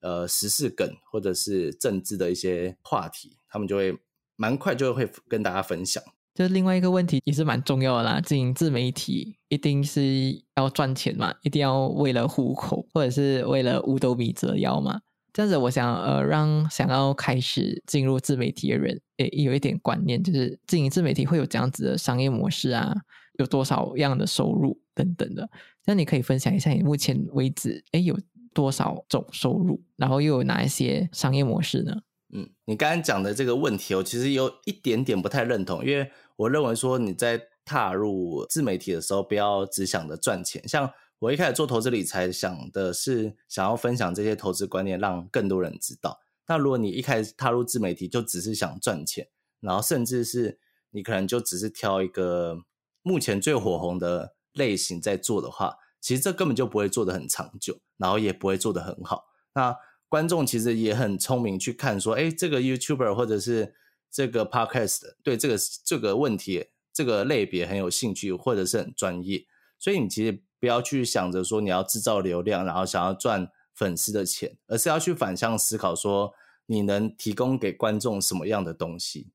[0.00, 3.98] 呃，时事梗或者是政治的一些话题，他们就会
[4.36, 6.02] 蛮快就会跟大家分享。
[6.34, 15.00] 就另外一个问题也是蛮重要的啦，经营自媒体一定是要赚钱嘛，一定要为了糊口或者是为了五斗米折腰嘛。
[15.32, 22.94] 这样子，我想呃，让想要开始进入自媒体的人，诶，有一点观念，就是经营自媒体会有这样子的商业模式啊，
[23.38, 25.48] 有多少样的收入等等的。
[25.86, 28.18] 那你可以分享一下你目前为止，诶，有。
[28.54, 31.92] 多少种收入，然后又有哪一些商业模式呢？
[32.32, 40.66] 嗯，你刚刚讲的这个问题，我其实有一点点不太认同，因为我认为说你在踏入自媒体的时候，不要只想着赚钱。
[40.68, 46.20] 像我一开始做投资理财，想的是想要分享这些投资观念，让更多人知道。
[46.48, 49.28] 那如果你一开始踏入自媒体，就只是想赚钱，
[49.60, 50.58] 然后甚至是
[50.90, 52.58] 你可能就只是挑一个
[53.02, 55.76] 目前最火红的类型在做的话。
[56.00, 59.24] 其实这根本就不会做的很长久，然后也不会做的很好。
[59.54, 59.76] 那
[60.08, 63.74] 观众其实也很聪明，去看说，哎，这个 YouTuber 或者是
[64.10, 69.44] 这个 Podcast 对这个这个问题、这个类别很有兴趣，或者是很专业。
[69.78, 76.32] 所以你其实不要去想着说你要制造流量，然后想要赚粉丝的钱，而是要去反向思考说，
[76.66, 79.30] 你能提供给观众什么样的东西？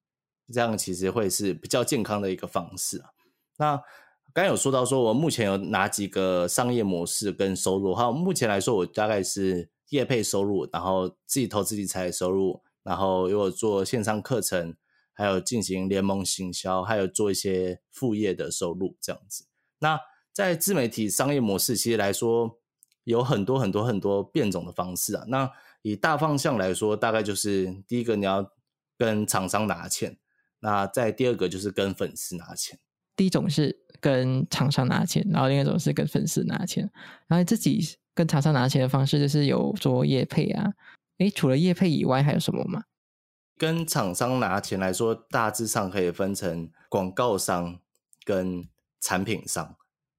[0.53, 3.09] 这样其实会是比较健康的一个方式啊。
[3.57, 3.81] 那。
[4.33, 7.93] 刚有说到，说我目前有哪几个商业模式跟收入？
[7.93, 14.75] 哈，目前来说，我大概是业配收入，然后自己投资理财收入，然后有做线上课程，
[15.13, 19.45] 还有进行联盟行销，还有做一些副业的收入这样子。
[19.79, 19.99] 那
[20.33, 22.57] 在自媒体商业模式，其实来说
[23.03, 25.25] 有很多很多很多变种的方式啊。
[25.27, 25.51] 那
[25.81, 28.53] 以大方向来说，大概就是第一个你要
[28.97, 30.17] 跟厂商拿钱，
[30.59, 32.79] 那再第二个就是跟粉丝拿钱。
[33.21, 36.89] 第一种是跟厂商拿钱，然后另一种是跟粉丝拿钱。
[37.27, 40.73] 然后自己跟厂商拿钱的方式就是有做业配啊。
[41.19, 42.85] 诶，除了业配以外，还有什么吗？
[43.59, 47.77] 跟厂商拿钱来说，大致上可以分成广告商
[48.25, 48.67] 跟
[48.99, 49.75] 产品商。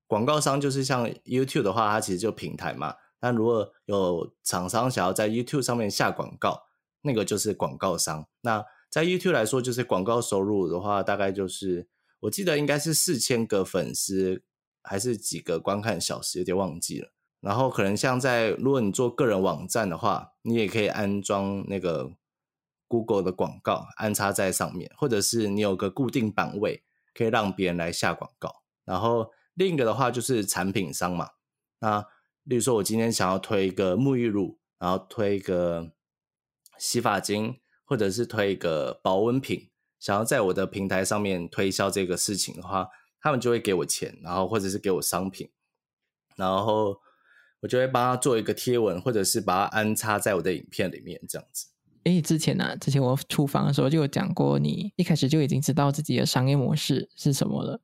[0.06, 2.94] 广告商就是像 YouTube 的话，它其实就平台嘛。
[3.20, 6.66] 那如果有厂商想要在 YouTube 上面下广告，
[7.00, 8.28] 那个就是广告商。
[8.42, 11.88] 那在 YouTube 来说，就是广告收入的话，大概就是。
[12.22, 14.44] 我记得应该是四千个粉丝，
[14.82, 17.12] 还是几个观看小时，有点忘记了。
[17.40, 22.12] 然后可能像在如果你做个人网站的话，你也可以安装那个
[22.86, 28.62] Google 的广告，安插在上面，或者是你有个固定版位，可以让别人来下广告。
[28.84, 31.30] 然后另一个的话就是产品商嘛，
[31.80, 32.06] 那
[32.44, 35.90] 例如说我今天想要推一个沐浴露，然后推一个
[36.78, 39.71] 洗发精，或者是推一个保温瓶。
[40.02, 42.88] 想要在我的平台上面推销这个事情的话，
[43.20, 45.48] 他们就会给我钱，然后或者是给我商品，
[46.34, 46.96] 然后
[47.60, 51.68] 我就会帮他做一个贴文，或者是把它安插在我的影片里面，这样子。
[52.02, 57.80] 哎，之前呢，之前我出访的时候就有讲过，你一开始就已经知道自己的商业模式是什么了，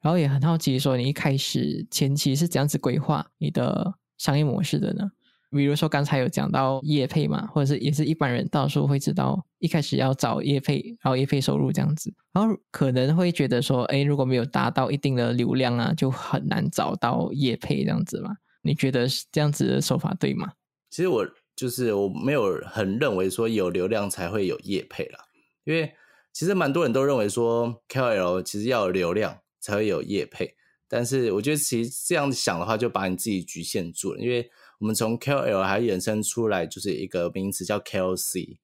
[0.00, 5.10] 然后也很好奇，说你一开始前期是怎样子规划你的商业模式的呢？
[5.50, 18.36] 比如说刚才有讲到业配嘛，或者是也是一般人到时候会知道一开始要找业配，然后业配收入这样子，然后可能会觉得说，哎，如果没有达到一定的流量啊，就很难找到业配这样子嘛？
[18.62, 20.52] 你觉得是这样子的手法对吗？
[20.90, 25.18] 其实我就是我没有很认为说有流量才会有业配啦，
[25.64, 25.92] 因为
[26.32, 30.54] 其实蛮多人都认为说 KOL 其实要有流量才会有业配，
[30.88, 34.48] 但是我觉得其实这样想的话，就把你自己局限住了，因为
[34.80, 38.58] 我们从 KOL 还衍生出来就是一个名词叫 KOC，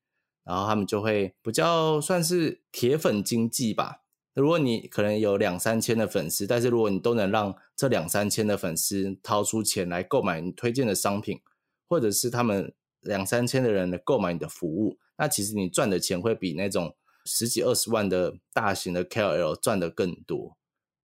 [0.44, 4.02] 然后他们就会比较算是铁粉经济吧。
[4.34, 11.40] 如果你可能有两三千的粉丝，但是如果你都能让这两三千的粉丝掏出钱来购买你推荐的商品，
[11.88, 20.55] 或者是他们两三千的人来购买你的服务，那其实你赚的钱会比那种十几二十万的大型的 KOL 赚的更多。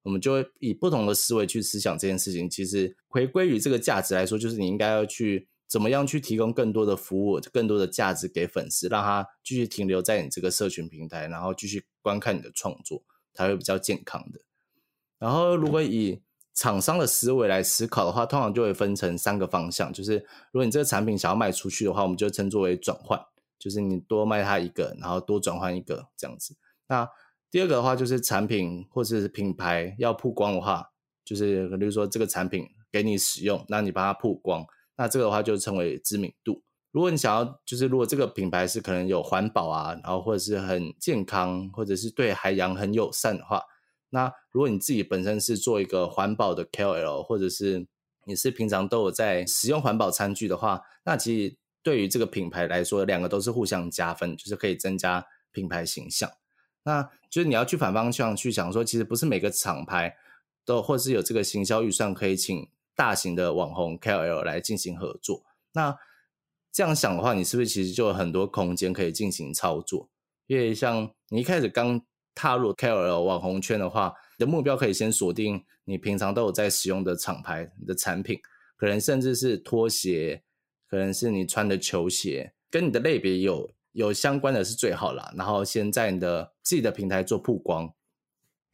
[0.03, 2.49] 我们就会以不同的思维去思想这件事情。
[2.49, 13.03] 其实回归于这个价值来说，就是你应该要去怎么样去提供更多的服务、更多的价值给粉丝，让他继续停留在你这个社群平台，然后继续观看你的创作。
[13.35, 14.43] 才会比较健康的。
[15.19, 16.21] 然后，如果以
[16.53, 19.91] 厂商的思维来思考的话，通常就会分成三个方向。
[19.91, 20.19] 就是
[20.51, 23.19] 如果你这个产品想要卖出去的话，我们就称作为转换，
[23.59, 26.55] 就是你多卖它一个，然后多转换一个这样子。
[26.89, 27.09] 那
[27.53, 30.91] 第二个的话，就是产品或者是品牌要曝光的话，
[31.23, 34.65] 就是比如说这个产品给你使用，那你把它曝光，
[34.97, 36.63] 那这个的话就称为知名度。
[36.93, 43.63] 如果你想要，就是如果这个品牌是可能有环保啊，然后或者是很健康，或者是对海洋很友善的话，
[44.09, 47.87] 那如果你自己本身是做一个环保的 KOL，或者是
[48.25, 56.31] 你是平常都有在使用环保餐具的话，那其实对于这个品牌来说，两个都是互相加分，就是可以增加品牌形象。
[56.85, 60.17] 那就是你要去反方向去想说，其实不是每个厂牌
[60.65, 65.45] 都或是有这个行销预算可以请大型的网红 KOL 来进行合作。
[65.73, 65.97] 那
[66.73, 70.09] 这样想的话，你是不是其实就有很多空间可以进行操作？
[70.47, 72.01] 因为像你一开始刚
[72.35, 78.41] 踏入 KOL 网红圈的话，你的目标可以先锁定你平常都有在使用的厂牌你的产品，
[78.77, 80.43] 可能甚至是拖鞋，
[80.89, 85.33] 可能是你穿的球鞋，跟你的类别有有相关的是最好啦。
[85.37, 87.95] 然后先在你的自己的平台做曝光，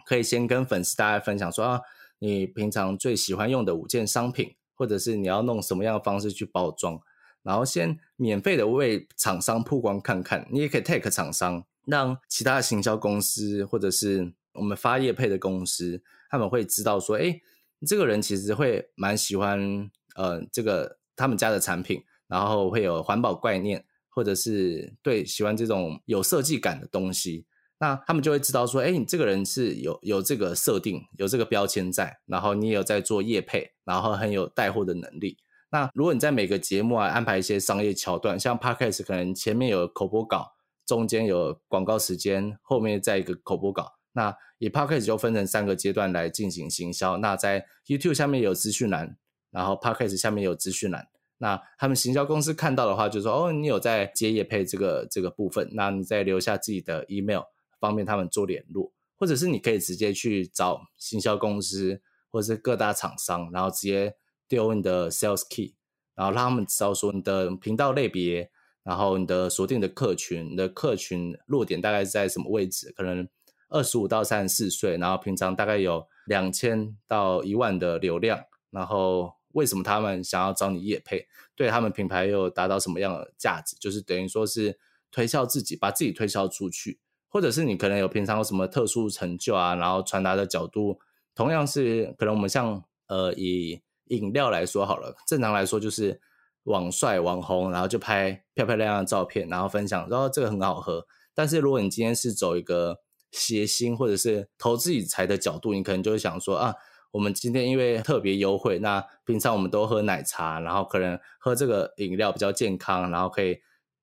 [0.04, 1.80] 可以先跟粉丝大家分享说啊，
[2.18, 7.00] 你平常最喜欢用的五件商品，或者是你要弄什么样的方式去包装。
[7.42, 17.40] 然后先免费的为厂商曝光看看，你也可以 take 厂商，让其他的行销公司或者是我们发业配的公司，他们会知道说，哎，
[17.86, 23.86] 这个人其实会蛮喜欢呃这个他们家的产品，然后会有环保概念，
[24.18, 27.46] 或者是对喜欢这种有设计感的东西，
[27.78, 35.38] 那他们就会知道说，哎，你这个人是有有这个设定，有这个标签在，然后你也有在做业配，然后很有带货的能力。
[35.70, 43.92] 那如果你在每个节目啊安排一些商业桥段，像 Podcast 可能前面有口播稿，中间有广告时间，后面再一个口播稿。
[44.14, 47.18] 那以 Podcast 就分成三个阶段来进行行销。
[47.18, 49.16] 那在 YouTube 下面有资讯栏，
[49.52, 51.06] 然后 Podcast 下面有资讯栏。
[51.38, 57.42] 那他们行销公司看到的话，就说哦，你有在接业配这个这个部分，那你再留下自己的 email，
[57.80, 64.14] 方便他们做联络，或者是你可以直接去找行销公司或者是各大厂商，然后直接。
[64.50, 65.74] 丢你的 sales key，
[66.14, 68.50] 然后让他们知道说你的频道类别，
[68.82, 72.90] 然后你的锁定的客群，你的客群落点大概在什么位置？
[72.96, 73.28] 可能
[73.68, 81.26] 二十五到三十四岁，然后平常大概有两千到一万的流量，然后为什么他们想要找你业配？
[81.54, 83.76] 对他们品牌又达到什么样的价值？
[83.78, 84.78] 就是等于说是
[85.10, 90.98] 推销自己，把自己推销出去，或者是你可能有平常有什么特殊成就啊，然后传达的角度，
[91.34, 93.82] 同样是可能我们像呃以。
[94.10, 96.18] 饮料来说好了，正常来说就是
[96.62, 101.06] 网帅网红，然后就拍漂漂亮亮的照片，然后分享，然后这个很好喝。
[101.34, 103.00] 但是如果你今天是走一个
[103.32, 106.74] 谐星或者是投资理财的角度，你可能就会想说啊，
[107.10, 113.58] 我们今天因为特别优惠，那平常我们都喝奶茶，然后可能喝这个饮料比较健康，然后可以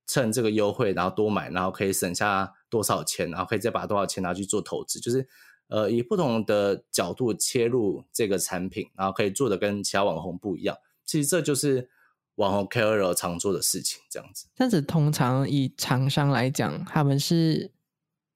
[0.08, 5.28] 趁这个优惠，然后多买，然后可以省下多少钱，然后可以再把多少钱拿去做投资，就是。
[5.68, 10.78] 呃，以不同的角度切入这个产品，然后可以做的跟其他网红不一样。
[11.04, 11.90] 其实这就是
[12.36, 14.46] 网红 KOL 常做的事情，这样子。
[14.56, 17.72] 但是，通常以厂商来讲，他们是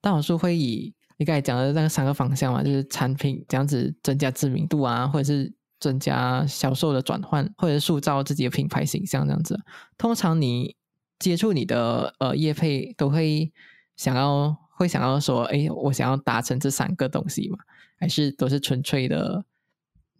[0.01, 9.59] 大多数会以你刚才讲的那三个方向嘛，就是产品这样子增加知名度啊，或者是增加销售的转换，或者塑造自己的品牌形象这样子。
[9.99, 10.75] 通常你
[11.19, 13.51] 接触你的呃业配，都会
[13.95, 14.57] 想要。
[14.79, 17.57] 会想要说，哎，我想要达成这三个东西嘛？
[17.97, 19.43] 还是都是纯粹的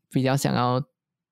[0.10, 0.84] 比较想要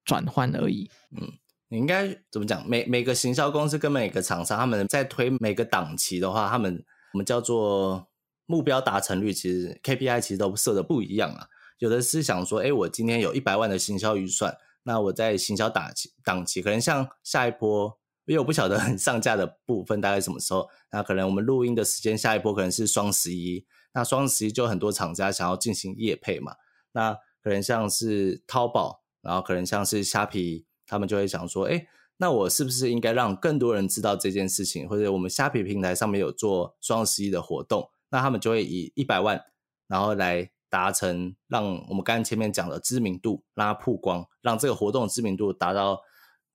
[0.05, 0.89] 转换而已？
[1.11, 1.33] 嗯，
[1.67, 2.65] 你应该怎么讲？
[2.65, 8.06] 每每个行销公司跟每个厂商，他们在推每个档期的话，他们我们叫做
[8.47, 11.47] 目标达成率，其实 KPI 其实都设的不一样啊。
[11.77, 17.99] 有的是想说，哎，我今天有一百万的行销预算，那我在行销档期档期，可能像下一波。
[18.25, 26.57] 因为我不晓得上架的部分大概什么时候，那可能我们录音的时间，下一波可能是双十一，那双十一就很多厂家想要进行夜配嘛，
[26.91, 31.87] 那可能像是淘宝，然后可能像是虾皮，他们就会想说，哎，
[32.17, 34.85] 那我是不是应该让更多人知道这件事情？
[34.89, 39.43] 或者我们虾皮平台上面有做双十一的活动，那他们就会以一百万，
[39.87, 46.01] 然后来达成让我们刚才前面讲的知名度，让它曝光，让这个活动知名度达到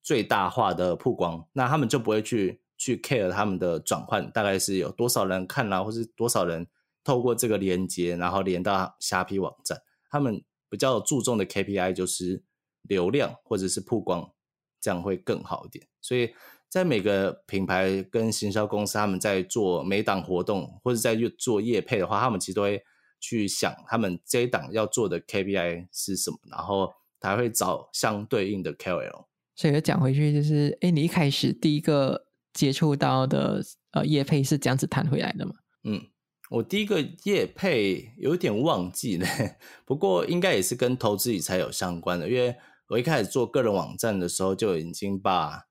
[0.03, 6.67] 最大化的曝光，那他们就不会去去 care 他们的转换大概是有多少人看啦，或是多少人
[7.05, 9.81] 透过这个连接，然后连到虾皮网站，
[10.11, 10.43] 他们。
[10.73, 12.43] 比较注重的 KPI 就是
[12.81, 14.33] 流量或者是曝光，
[14.81, 15.87] 这样会更好一点。
[16.01, 16.33] 所以
[16.73, 22.83] 在每个品牌跟行销公司，他们在做每档活动或者在做业配的话，他们其实都会
[23.21, 29.27] 去想他们这一档要做的 KPI 是什么，然后才会找相对应的 KOL。
[29.55, 35.53] 所以讲回去就是，哎，你一开始第一个接触到的呃业配是这样子谈回来的吗？
[35.85, 36.01] 嗯。
[36.49, 39.27] 我第一个业配有点忘记了，
[39.85, 42.57] 不过应该也是跟投资理财有相关的，因为
[42.89, 45.67] 我一开始做个人网站的时候就已经把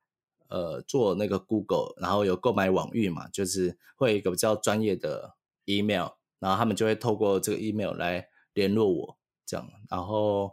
[0.52, 5.36] 呃做那个 Google，然后有购买网域嘛，就是会有一个比较专业的
[5.66, 10.52] email，然后他们就会透过这个 email 来联络我，这样，然后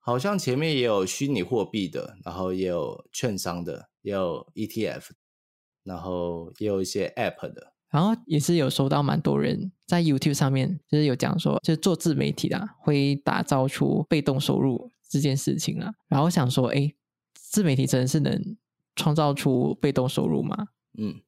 [0.00, 5.10] 好像前面也有虚拟货币的，然后也有券商的，也有 ETF，
[5.84, 7.74] 然后也有一些 App 的。
[7.90, 15.94] 然后也是有收到蛮多人在 YouTube 上面，就是有讲说，就是做自媒体的会打造出被动收入这件事情啊。
[16.06, 16.92] 然后想说，哎，
[17.32, 18.58] 自媒体真的是能
[18.98, 20.68] 创造出被动收入吗？
[20.98, 21.22] 嗯，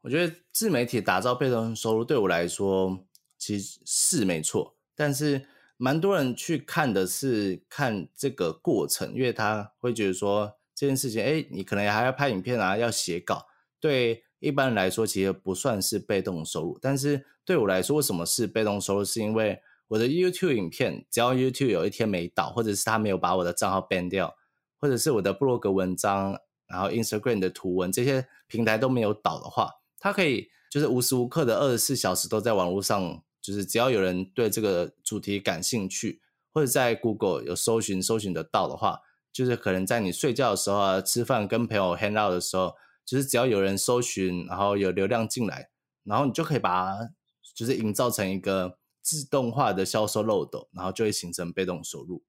[0.00, 3.06] 我觉得自媒体打造被动收入对我来说
[3.38, 13.46] 其实是没错，但是蛮多人去看的是看这个过程，因为他会觉得说这件事情，哎，你可能还要拍影片啊，要写稿，
[13.78, 14.24] 对。
[14.38, 19.04] 一般来说，其实不算是被动收入，但是对我来说，为什么是被动收入？
[19.04, 24.36] 是因为我的 YouTube 影片，只要 YouTube 有一天没导，或者是他没有把我的账号 ban 掉，
[24.78, 36.20] 或者是我的部落格文章，然后 Instagram 的图文这些平台都没有导的话，它可以就是无时无刻的二十四小时都在网络上，就是只要有人对这个主题感兴趣，
[36.52, 39.00] 或者在 Google 有搜寻搜寻得到的话，
[39.32, 42.74] 就是可能在你睡觉的时候啊，吃饭跟朋友 hang out 的时候。
[43.06, 45.70] 就是只要有人搜寻，然后有流量进来，
[46.02, 47.14] 然后你就可以把它
[47.54, 52.24] 就是营造成一个自动化的销售漏斗，然后就会形成被动收入。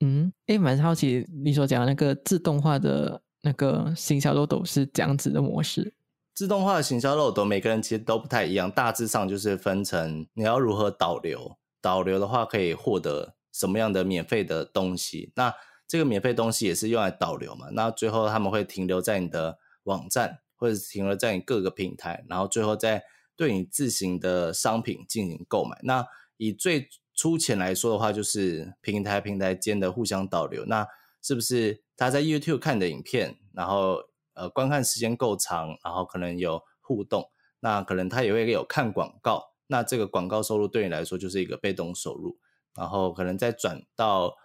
[0.00, 5.94] 嗯，哎，蛮好奇你所讲的那个自动化的那个行销漏斗是这样子的模式。
[6.34, 15.54] 自动化的行销漏斗，每个人其实都不太一样，大致上就是分成你要如何导流，导流的话可以获得什么样的免费的东西，那
[15.86, 19.58] 这个免费东西也是用来导流嘛，那最后他们会停留在你的。
[19.86, 23.04] 网站或者停留在你各个平台，然后最后再
[23.36, 25.78] 对你自行的商品进行购买。
[25.84, 26.04] 那
[26.38, 30.64] 以最粗浅来说的话，就是平台平台间的互相导流。
[30.64, 30.84] 那
[31.26, 34.00] 是不是他在 YouTube 看的影片，然后
[34.34, 39.54] 呃观看时间够长，然后可能有互动，那可能他也会有看广告。
[39.66, 42.38] 那这个广告收入对你来说就是一个被动收入。
[42.76, 44.36] 然后可能再转到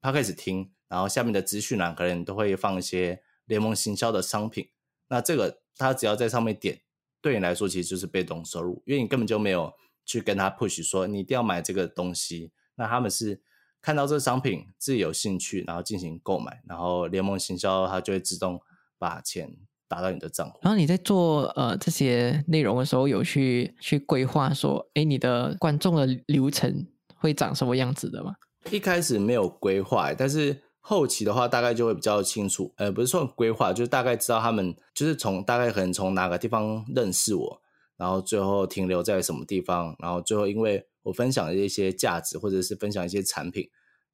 [0.00, 4.68] 他开始听，然后下面的资讯栏可能都会放一些联盟行销的商品。
[5.08, 6.82] 那这个他只要在上面点，
[7.20, 9.72] 对你来说其实就是被动收入，因为你根本就没有
[10.04, 12.52] 去跟他 push 说你一定要买这个东西。
[12.76, 13.42] 那他们是
[13.80, 18.60] 看到这个商品自己有兴趣，然后进行购买，然后联盟行销它就会自动
[18.98, 19.56] 把钱
[19.88, 20.58] 打到你的账户。
[20.62, 28.34] 然后你在做呃这些内容的时候，有去去规划说，哎，你的观众的流程会长什么样子的吗？
[28.70, 30.62] 一开始没有规划，但是。
[30.80, 37.60] 后期的话，大概就会比较清楚，呃，不是说规划，就是大概知道他们就是从大概可能从哪个地方认识我，
[37.98, 43.68] 然后最后停留在什么地方，然后最后因为我分享的一些价值或者是分享一些产品，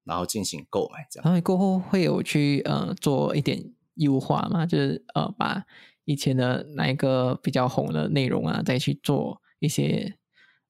[0.04, 1.24] 然后进行购买这样。
[1.24, 5.64] 然后过后会有去呃做一点优化嘛，就是呃把
[6.04, 10.16] 以前的哪一个比较红的内容啊，再去做一些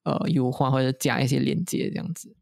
[0.03, 2.35] 呃优化或者加一些链接这样子。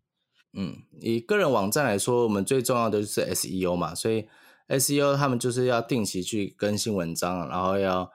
[0.56, 4.28] 嗯，以个人网站来说，我们最重要的就是 SEO 嘛，所以
[4.68, 8.12] SEO 他们就是要定期去更新文章，然后要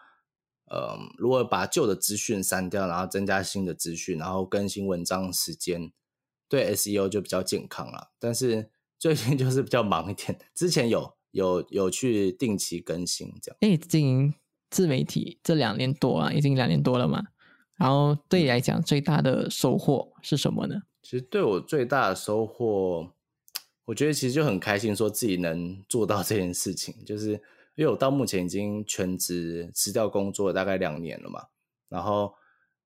[0.71, 5.93] 呃，如果把旧的资讯删掉，然后增加新的资讯，然后更新文章时间，
[6.49, 8.11] 对 SEO 就比较健康了。
[8.19, 13.57] 但是最近就是比较忙一点，之前有有有去定期更新这样。
[13.61, 14.35] 哎，经营
[14.71, 17.23] 自媒体这两年多啊，已经两年多了嘛，
[17.77, 20.83] 然后对你来讲最大的收获是什么呢？
[21.01, 23.11] 其实对我最大的收获，
[23.87, 26.95] 我觉得其实就很开心，说自己能做到这件事情。
[27.07, 27.41] 就是
[27.79, 31.47] 因为我到目前已经全职辞掉工作大概两年了嘛，
[31.89, 32.35] 然后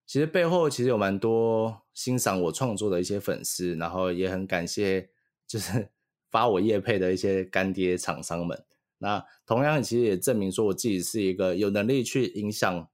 [0.04, 5.08] 其实背后其实有蛮多欣赏我创作的一些粉丝，然后也很感谢，
[5.46, 5.88] 就是
[6.30, 8.66] 发我业配的一些干爹厂商们。
[8.98, 12.86] 那同样，其实也证明说我自己是一个有能力去影响，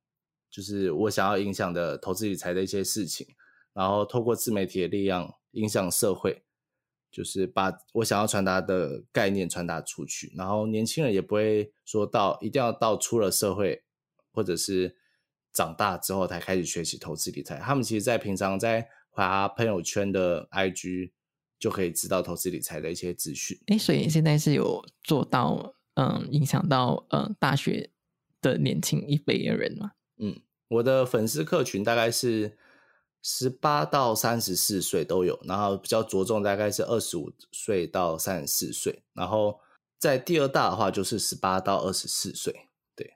[0.48, 3.26] 就是我想要影响的投资理财的一些事情，
[3.72, 6.44] 然后透过自媒体的力量影响社会，
[7.10, 10.32] 就是把我想要传达的概念传达出去。
[10.36, 13.82] 然后年轻人也不会说到一定要到出了社会，
[14.32, 14.96] 或者是
[15.52, 17.58] 长大之后才开始学习投资理财。
[17.58, 21.12] 他们其实，在平常在发朋友圈的 IG
[21.58, 23.58] 就可以知道投资理财的一些资讯。
[23.66, 25.74] 哎，所以现在是有做到。
[26.00, 27.90] 嗯，影响到嗯大学
[28.40, 29.90] 的年轻一辈的人吗。
[30.18, 32.56] 嗯，我的粉丝客群大概是
[33.22, 39.60] 十八到三十四岁都有，然后比较着重大概是二十五岁到三十四岁，然后
[39.98, 42.68] 在第二大的话就是十八到二十四岁。
[42.96, 43.14] 对，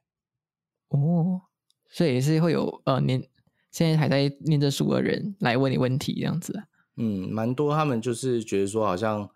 [0.88, 1.42] 哦，
[1.90, 3.28] 所以也是会有呃年
[3.70, 6.64] 现在还在念着书的人来问你问题这样子。
[6.96, 9.30] 嗯，蛮多，他们就是觉得说好像。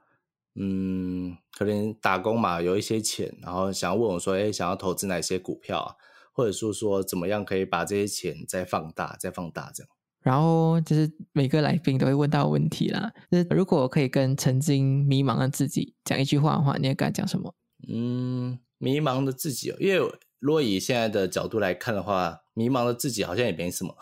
[0.59, 5.95] 嗯，可能打工嘛，有一些钱，然后想要问我说，哎，想要投资哪些股票啊？
[6.33, 9.91] 或者是说，怎么样可以把这些钱再放大、再放大这样？
[10.27, 13.13] 然后就是每个来宾都会问到问题啦。
[13.31, 17.55] 就是如果我可以跟曾经迷茫的自己讲一句话的话，你会敢讲什么？
[17.89, 20.11] 嗯，迷茫的自己，因为
[20.41, 23.95] 如果以现在的角度来看的话，迷茫的自己好像也没什么，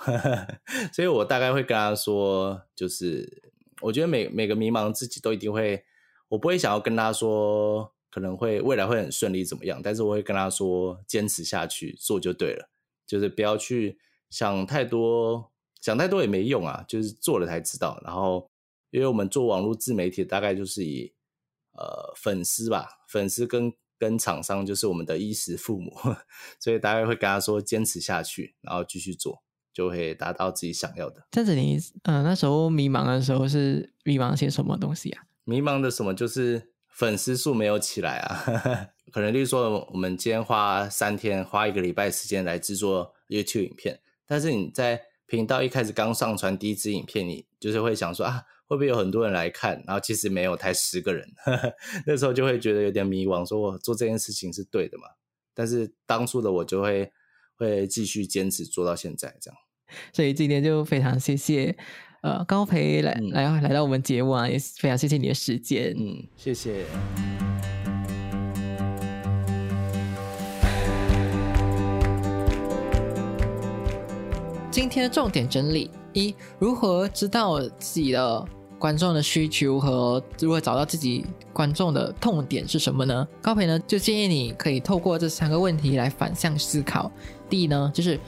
[0.95, 3.53] 所以我大概会跟他说，就是
[3.83, 5.85] 我觉得每每个迷茫的自己都一定会。
[6.29, 12.71] 我不会想要跟他说可能会未来会很顺利怎么样，但是我会跟他说坚持下去做就对了，
[13.07, 13.99] 就是不要去
[14.31, 15.53] 想太多，
[15.85, 18.01] 想太多也没用啊，就是做了才知道。
[18.03, 18.51] 然后，
[18.91, 21.13] 因为我们做网络自媒体，大概就是以
[21.73, 25.93] 呃粉丝吧，粉丝跟跟厂商就是我们的衣食父母，
[26.59, 29.43] 所以大概会跟他说坚持下去，然后继续做，
[29.75, 31.27] 就会达到自己想要的。
[31.31, 35.25] 这样子，你嗯那时候迷茫的时候是迷茫些什么东西啊？
[35.45, 51.29] 迷茫的什么就是粉丝数没有起来啊， 可能例如说我们今天花三天花一个礼拜时间来制作 YouTube 影片，但是你在频道一开始刚上传第一支影片，你就是会想说啊会不会有很多人来看，然后其实没有，才十个人，
[52.07, 55.05] 那时候就会觉得有点迷惘，说我做这件事情是对的嘛？
[55.55, 57.13] 但是当初的我就会
[57.57, 59.59] 会继续坚持做到现在这样，
[60.13, 61.77] 所以今天就非常谢谢。
[62.23, 65.95] 呃，高培来来来到我们节目啊，也非常谢谢你的时间。
[65.95, 66.87] 嗯，谢谢。
[74.75, 78.45] 今天的重点整理：一、如何知道自己的
[78.77, 83.29] 观众的需求和如何找到自己观众的痛点是什么呢？
[83.41, 87.09] 高培呢就建议你可以透过这三个问题来反向思考。
[87.49, 88.19] 第一呢，就是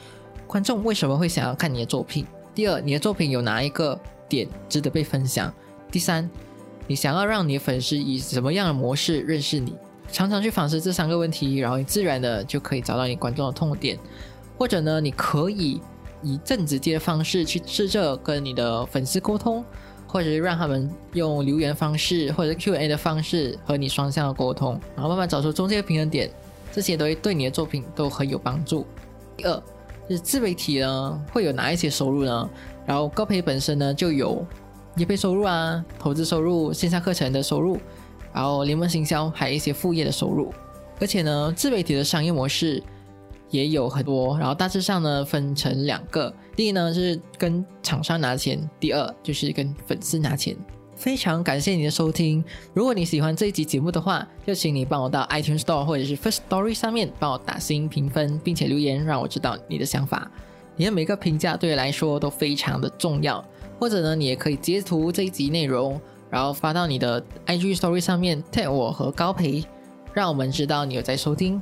[0.47, 2.25] 观众为什么会想要看你的作品？
[2.55, 5.53] 第二，你的作品有哪一个点值得被分享？
[5.91, 6.29] 第三，
[6.87, 9.75] 你想要让你的粉丝以什么样的模式认识你？
[10.13, 13.99] 常常去反思这三个问题，然后你自然的就可以找到你观众的痛点。
[14.57, 15.81] 或者呢，你可以
[16.21, 19.63] 以正直接的方式去试着跟你的粉丝沟通，
[20.07, 26.29] 或者是让他们用留言方式或者 Q&A 的方式和你双向的沟通，然后慢慢找出中间的平衡点，
[26.71, 28.85] 这些都会对你的作品都很有帮助。
[29.35, 29.63] 第二。
[30.09, 32.49] 就是自媒体呢会有哪一些收入呢？
[32.85, 34.41] 然后高培本身呢就有
[34.95, 37.77] 业配收入啊、投资收入、线下课程的收入，
[38.33, 40.53] 然后联盟行销，还有一些副业的收入。
[41.01, 42.81] 而且呢，自媒体的商业模式
[43.49, 50.55] 也有很多，然后大致上呢分成两个：第一呢是跟厂商拿钱，第二就是跟粉丝拿钱。
[50.95, 52.43] 非常感谢你的收听。
[52.73, 60.29] 如果你喜欢这一集节目的话，就请你帮我到 iTunes Store 或者是 First Story 上面帮我打新评分，并且留言让我知道你的想法。
[60.75, 63.45] 你的每个评价对我来说都非常的重要。
[63.79, 69.63] 或者呢，你也可以截图这一集内容，然后发到你的 IG Story 上面 tag 我和高培，
[70.15, 71.61] 让我们知道你有在收听。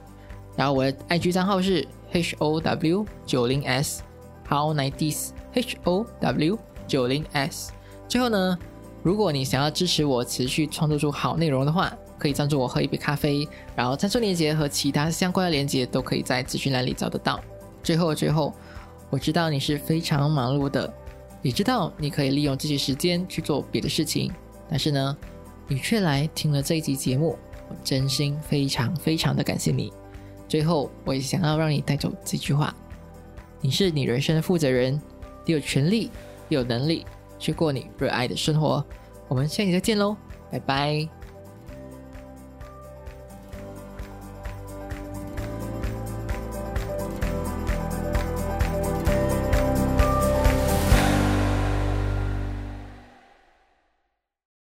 [0.55, 4.03] 然后我的 IG 账号是 H O W 九零 S
[4.49, 7.71] How Nice H O W 九零 S。
[8.07, 8.57] 最后呢。
[9.03, 17.39] 如果你想要支持我持续创作出好内容的话，可以赞助我喝一杯咖啡，然后赞助链接和其他相关的链接都可以在资讯栏里找得到。
[17.83, 18.51] 最后，最后，
[19.11, 20.91] 我知道你是非常忙碌的，
[21.43, 24.33] 也知道你可以利用这些时间去做别的事情，
[24.67, 25.15] 但是呢，
[25.67, 27.37] 你却来听了这一集节目，
[27.69, 29.93] 我真心非常非常的感谢你。
[30.55, 32.73] 最后，我也想要让你带走这句话：
[33.59, 34.93] 你是你人生的负责人，
[35.43, 36.09] 你有权利，
[36.47, 37.05] 有能力。
[37.37, 38.81] 去过你热爱的生活，
[39.27, 40.15] 我们下期再见喽，
[40.49, 41.14] 拜拜。